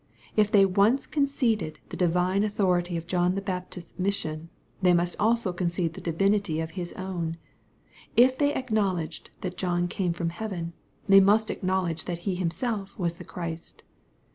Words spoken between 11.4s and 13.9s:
acknowledge that He Himself was the Christ.